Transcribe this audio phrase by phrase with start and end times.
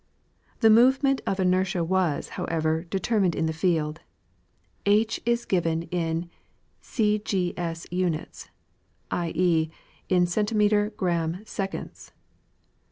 [0.61, 4.01] The moment of inertia was, however, detei'mined in the field.
[4.83, 6.27] JJ is given in
[6.79, 8.49] c g s units
[9.11, 9.29] [i.
[9.35, 9.69] e.,
[10.09, 12.13] in centimetre gramme seconds).